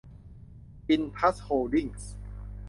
[0.89, 2.11] อินทัช โฮลดิ้งส์